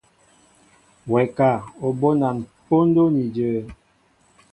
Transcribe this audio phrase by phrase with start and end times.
[1.11, 1.49] Wɛ ka,
[1.85, 3.49] O bónan póndó ni jě?